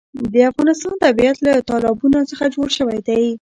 [0.33, 3.23] د افغانستان طبیعت له تالابونه څخه جوړ شوی دی.